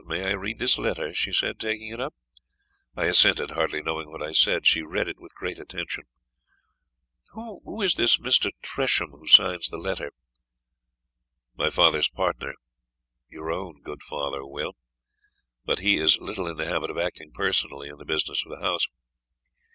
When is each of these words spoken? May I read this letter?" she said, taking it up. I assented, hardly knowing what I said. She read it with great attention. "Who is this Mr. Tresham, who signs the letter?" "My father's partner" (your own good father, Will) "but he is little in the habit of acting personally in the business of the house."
May 0.07 0.25
I 0.25 0.31
read 0.31 0.57
this 0.57 0.79
letter?" 0.79 1.13
she 1.13 1.31
said, 1.31 1.59
taking 1.59 1.89
it 1.89 1.99
up. 2.01 2.15
I 2.95 3.05
assented, 3.05 3.51
hardly 3.51 3.83
knowing 3.83 4.09
what 4.09 4.23
I 4.23 4.31
said. 4.31 4.65
She 4.65 4.81
read 4.81 5.07
it 5.07 5.19
with 5.19 5.35
great 5.35 5.59
attention. 5.59 6.05
"Who 7.33 7.83
is 7.83 7.93
this 7.93 8.17
Mr. 8.17 8.49
Tresham, 8.63 9.11
who 9.11 9.27
signs 9.27 9.69
the 9.69 9.77
letter?" 9.77 10.11
"My 11.55 11.69
father's 11.69 12.09
partner" 12.09 12.55
(your 13.29 13.51
own 13.51 13.83
good 13.83 14.01
father, 14.01 14.43
Will) 14.43 14.73
"but 15.65 15.77
he 15.81 15.97
is 15.99 16.17
little 16.17 16.47
in 16.47 16.57
the 16.57 16.65
habit 16.65 16.89
of 16.89 16.97
acting 16.97 17.31
personally 17.31 17.87
in 17.87 17.97
the 17.99 18.03
business 18.05 18.41
of 18.43 18.49
the 18.49 18.59
house." 18.65 18.87